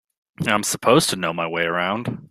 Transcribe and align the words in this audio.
I'm 0.47 0.63
supposed 0.63 1.11
to 1.11 1.15
know 1.15 1.31
my 1.33 1.47
way 1.47 1.63
around. 1.65 2.19